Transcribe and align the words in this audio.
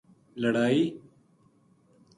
لڑائی 0.41 0.81